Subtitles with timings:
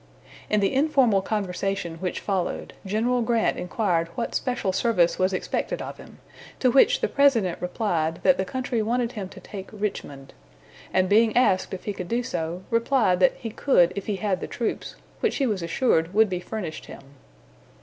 [0.49, 5.97] In the informal conversation which followed, General Grant inquired what special service was expected of
[5.97, 6.17] him;
[6.57, 10.33] to which the President replied that the country wanted him to take Richmond;
[10.91, 14.41] and being asked if he could do so, replied that he could if he had
[14.41, 17.01] the troops, which he was assured would be furnished him.